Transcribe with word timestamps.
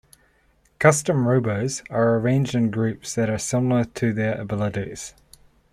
Custom 0.79 1.25
Robos 1.25 1.83
are 1.91 2.15
arranged 2.17 2.55
in 2.55 2.71
groups 2.71 3.13
that 3.13 3.29
are 3.29 3.37
similar 3.37 3.83
to 3.83 4.11
their 4.11 4.41
abilities. 4.41 5.13